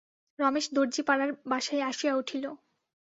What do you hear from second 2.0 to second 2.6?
উঠিল।